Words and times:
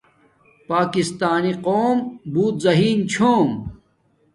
پاکسانی 0.67 1.53
قوم 1.65 1.97
بوت 2.33 2.55
زہین 2.63 2.99
چھے 3.11 3.33